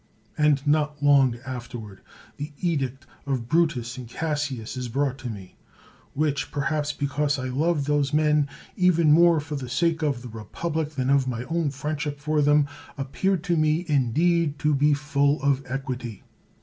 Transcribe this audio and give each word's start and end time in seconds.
And 0.35 0.65
not 0.65 1.03
long 1.03 1.35
afterward 1.45 2.01
the 2.37 2.53
edict 2.59 3.05
of 3.27 3.47
Brutus 3.47 3.97
and 3.99 4.09
Cassius 4.09 4.75
is 4.75 4.87
brought 4.89 5.19
to 5.19 5.29
me; 5.29 5.57
which 6.15 6.51
(perhaps 6.51 6.91
because 6.91 7.37
I 7.37 7.49
love 7.49 7.85
those 7.85 8.11
men, 8.11 8.47
even 8.75 9.11
more 9.11 9.39
for 9.39 9.55
the 9.57 9.69
sake 9.69 10.01
of 10.01 10.23
the 10.23 10.29
republic 10.29 10.89
than 10.95 11.11
of 11.11 11.27
my 11.27 11.43
own 11.43 11.69
friendship 11.69 12.19
for 12.19 12.41
them) 12.41 12.67
appeared 12.97 13.43
to 13.43 13.55
me, 13.55 13.85
indeed, 13.87 14.57
to 14.57 14.73
be 14.73 14.95
full 14.95 15.39
of 15.43 15.63
equity. 15.67 16.23